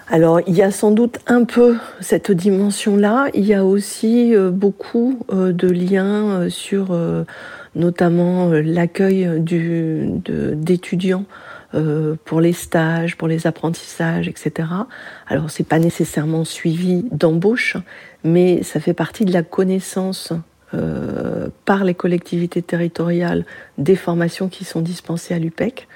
Alors, 0.07 0.41
il 0.47 0.55
y 0.55 0.61
a 0.61 0.71
sans 0.71 0.91
doute 0.91 1.19
un 1.27 1.45
peu 1.45 1.77
cette 2.01 2.31
dimension-là. 2.31 3.27
Il 3.33 3.45
y 3.45 3.53
a 3.53 3.65
aussi 3.65 4.35
euh, 4.35 4.51
beaucoup 4.51 5.19
euh, 5.31 5.53
de 5.53 5.67
liens 5.69 6.41
euh, 6.41 6.49
sur 6.49 6.97
notamment 7.75 8.51
l'accueil 8.51 9.27
d'étudiants 9.39 11.25
pour 12.23 12.39
les 12.39 12.53
stages, 12.53 13.17
pour 13.17 13.27
les 13.27 13.47
apprentissages, 13.47 14.27
etc. 14.27 14.69
Alors, 15.27 15.49
c'est 15.49 15.67
pas 15.67 15.79
nécessairement 15.79 16.45
suivi 16.45 17.03
d'embauche, 17.11 17.77
mais 18.23 18.61
ça 18.61 18.79
fait 18.79 18.93
partie 18.93 19.25
de 19.25 19.33
la 19.33 19.41
connaissance 19.41 20.33
par 21.65 21.83
les 21.83 21.95
collectivités 21.95 22.61
territoriales 22.61 23.43
des 23.79 23.95
formations 23.95 24.49
qui 24.49 24.65
sont 24.65 24.81
dispensées 24.81 25.33
à 25.33 25.39
l'UPEC. 25.39 25.87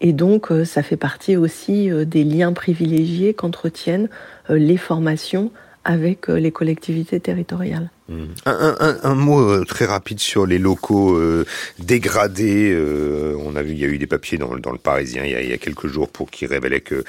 Et 0.00 0.12
donc, 0.12 0.48
ça 0.64 0.82
fait 0.82 0.96
partie 0.96 1.36
aussi 1.36 1.88
des 2.06 2.24
liens 2.24 2.52
privilégiés 2.52 3.32
qu'entretiennent 3.32 4.08
les 4.48 4.76
formations 4.76 5.50
avec 5.84 6.28
les 6.28 6.50
collectivités 6.50 7.20
territoriales. 7.20 7.90
Hmm. 8.06 8.34
Un, 8.44 9.14
mot 9.14 9.40
euh, 9.40 9.64
très 9.64 9.86
rapide 9.86 10.20
sur 10.20 10.44
les 10.44 10.58
locaux 10.58 11.16
euh, 11.16 11.46
dégradés. 11.78 12.70
Euh, 12.70 13.34
on 13.40 13.56
a 13.56 13.62
vu, 13.62 13.72
il 13.72 13.78
y 13.78 13.84
a 13.84 13.88
eu 13.88 13.96
des 13.96 14.06
papiers 14.06 14.36
dans, 14.36 14.52
le 14.52 14.78
Parisien 14.78 15.24
il 15.24 15.48
y, 15.48 15.52
a, 15.54 15.56
quelques 15.56 15.86
jours 15.86 16.10
pour 16.10 16.30
qui 16.30 16.44
révélaient 16.44 16.82
que 16.82 17.02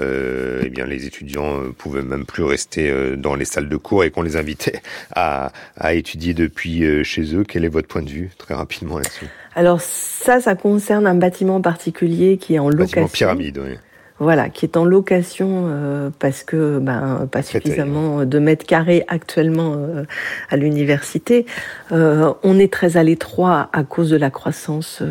eh 0.00 0.70
bien 0.70 0.86
les 0.86 1.04
étudiants 1.04 1.60
pouvaient 1.76 2.02
même 2.02 2.24
plus 2.24 2.44
rester 2.44 3.16
dans 3.16 3.34
les 3.34 3.44
salles 3.44 3.68
de 3.68 3.76
cours 3.76 4.04
et 4.04 4.10
qu'on 4.10 4.22
les 4.22 4.36
invitait 4.36 4.80
à, 5.14 5.52
étudier 5.92 6.32
depuis 6.32 7.04
chez 7.04 7.34
eux. 7.34 7.44
Quel 7.46 7.66
est 7.66 7.68
votre 7.68 7.88
point 7.88 8.02
de 8.02 8.10
vue 8.10 8.30
très 8.38 8.54
rapidement 8.54 8.98
là-dessus? 8.98 9.26
Alors 9.54 9.80
ça, 9.82 10.40
ça 10.40 10.54
concerne 10.54 11.06
un 11.06 11.14
bâtiment 11.14 11.60
particulier 11.60 12.38
qui 12.38 12.54
est 12.54 12.58
en 12.58 12.70
location. 12.70 13.02
Bâtiment 13.02 13.08
pyramide, 13.08 13.58
oui. 13.58 13.76
Voilà, 14.20 14.48
qui 14.48 14.64
est 14.64 14.76
en 14.76 14.84
location 14.84 15.66
euh, 15.68 16.10
parce 16.18 16.42
que 16.42 16.80
ben 16.80 17.28
pas 17.30 17.42
suffisamment 17.42 18.24
de 18.24 18.38
mètres 18.40 18.66
carrés 18.66 19.04
actuellement 19.06 19.74
euh, 19.76 20.04
à 20.50 20.56
l'université. 20.56 21.46
Euh, 21.92 22.32
on 22.42 22.58
est 22.58 22.72
très 22.72 22.96
à 22.96 23.04
l'étroit 23.04 23.70
à 23.72 23.84
cause 23.84 24.10
de 24.10 24.16
la 24.16 24.30
croissance 24.30 25.02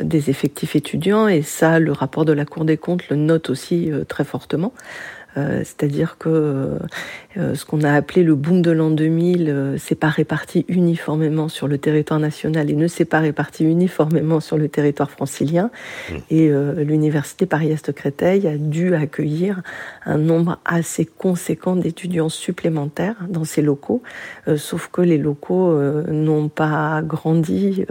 des 0.00 0.28
effectifs 0.30 0.74
étudiants 0.74 1.28
et 1.28 1.42
ça, 1.42 1.78
le 1.78 1.92
rapport 1.92 2.24
de 2.24 2.32
la 2.32 2.44
Cour 2.44 2.64
des 2.64 2.76
comptes 2.76 3.08
le 3.08 3.16
note 3.16 3.48
aussi 3.48 3.90
très 4.08 4.24
fortement. 4.24 4.72
Euh, 5.36 5.58
c'est-à-dire 5.58 6.16
que 6.18 6.28
euh, 6.28 6.78
ce 7.36 7.64
qu'on 7.64 7.82
a 7.82 7.92
appelé 7.92 8.22
le 8.22 8.34
boom 8.34 8.62
de 8.62 8.70
l'an 8.70 8.90
2000 8.90 9.48
euh, 9.48 9.78
s'est 9.78 9.94
pas 9.94 10.08
réparti 10.08 10.64
uniformément 10.68 11.48
sur 11.48 11.68
le 11.68 11.78
territoire 11.78 12.20
national 12.20 12.70
et 12.70 12.74
ne 12.74 12.86
s'est 12.86 13.04
pas 13.04 13.20
réparti 13.20 13.64
uniformément 13.64 14.40
sur 14.40 14.56
le 14.56 14.68
territoire 14.68 15.10
francilien. 15.10 15.70
Mmh. 16.10 16.14
Et 16.30 16.50
l'université 16.76 17.46
Paris-Est 17.46 17.92
Créteil 17.92 18.46
a 18.46 18.56
dû 18.56 18.94
accueillir 18.94 19.62
un 20.04 20.18
nombre 20.18 20.58
assez 20.64 21.04
conséquent 21.04 21.76
d'étudiants 21.76 22.28
supplémentaires 22.28 23.16
dans 23.28 23.44
ces 23.44 23.62
locaux, 23.62 24.02
sauf 24.56 24.88
que 24.88 25.02
les 25.02 25.18
locaux 25.18 25.78
n'ont 26.08 26.48
pas 26.48 27.02
grandi 27.02 27.84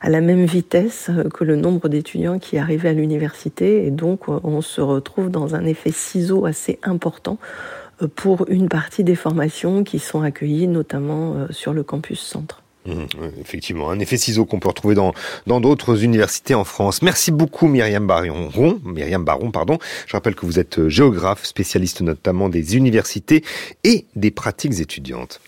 à 0.00 0.10
la 0.10 0.20
même 0.20 0.44
vitesse 0.44 1.10
que 1.34 1.44
le 1.44 1.56
nombre 1.56 1.88
d'étudiants 1.88 2.38
qui 2.38 2.58
arrivaient 2.58 2.90
à 2.90 2.94
l'université 2.94 3.86
et 3.86 3.90
donc 3.90 4.28
on 4.28 4.60
se 4.60 4.80
retrouve 4.80 5.30
dans 5.30 5.54
un 5.54 5.64
effet 5.64 5.92
ciseau 5.92 6.46
assez 6.46 6.78
important 6.82 7.38
euh, 7.38 7.85
pour 8.14 8.46
une 8.48 8.68
partie 8.68 9.04
des 9.04 9.14
formations 9.14 9.84
qui 9.84 9.98
sont 9.98 10.22
accueillies 10.22 10.68
notamment 10.68 11.34
euh, 11.34 11.46
sur 11.50 11.72
le 11.72 11.82
campus 11.82 12.20
centre. 12.20 12.62
Mmh, 12.86 13.04
effectivement, 13.40 13.90
un 13.90 13.98
effet 13.98 14.16
ciseau 14.16 14.44
qu'on 14.44 14.60
peut 14.60 14.68
retrouver 14.68 14.94
dans 14.94 15.60
d'autres 15.60 16.04
universités 16.04 16.54
en 16.54 16.64
France. 16.64 17.02
Merci 17.02 17.32
beaucoup 17.32 17.66
Myriam 17.66 18.06
Baron. 18.06 18.80
Myriam 18.84 19.24
Baron, 19.24 19.50
pardon. 19.50 19.78
Je 20.06 20.12
rappelle 20.12 20.36
que 20.36 20.46
vous 20.46 20.60
êtes 20.60 20.88
géographe, 20.88 21.44
spécialiste 21.44 22.02
notamment 22.02 22.48
des 22.48 22.76
universités 22.76 23.42
et 23.82 24.06
des 24.14 24.30
pratiques 24.30 24.78
étudiantes. 24.78 25.40